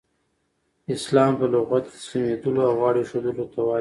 اسلام 0.95 1.31
په 1.39 1.45
لغت 1.53 1.83
کښي 1.87 1.93
تسلیمېدلو 1.97 2.61
او 2.69 2.73
غاړه 2.79 2.99
ایښودلو 3.01 3.45
ته 3.53 3.59
وايي. 3.61 3.69